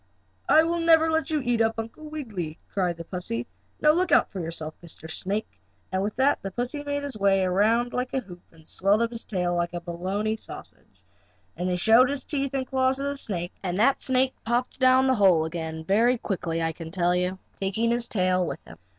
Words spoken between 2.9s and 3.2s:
the